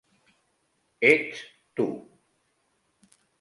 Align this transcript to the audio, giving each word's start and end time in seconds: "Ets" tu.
"Ets" 1.09 1.37
tu. 1.75 1.87